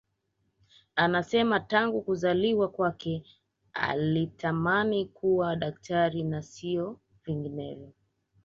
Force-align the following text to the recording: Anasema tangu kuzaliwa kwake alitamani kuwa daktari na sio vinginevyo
Anasema 0.95 1.59
tangu 1.59 2.01
kuzaliwa 2.01 2.67
kwake 2.67 3.23
alitamani 3.73 5.05
kuwa 5.05 5.55
daktari 5.55 6.23
na 6.23 6.41
sio 6.41 6.99
vinginevyo 7.25 7.93